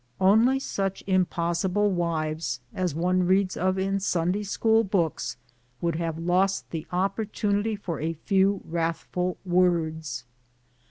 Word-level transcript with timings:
Only 0.19 0.57
such 0.57 1.03
impossible 1.05 1.91
wives 1.91 2.59
as 2.73 2.95
one 2.95 3.27
reads 3.27 3.55
of 3.55 3.77
in 3.77 3.99
Sun 3.99 4.31
day 4.31 4.41
school 4.41 4.83
books 4.83 5.37
would 5.79 5.97
have 5.97 6.17
lost 6.17 6.67
the 6.71 6.87
opportunity 6.91 7.75
for 7.75 7.99
a 7.99 8.13
few 8.13 8.61
wrathful 8.67 9.37
words. 9.45 10.25